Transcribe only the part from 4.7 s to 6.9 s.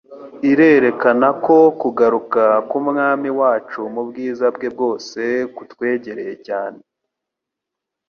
bwose kutwegereye cyane.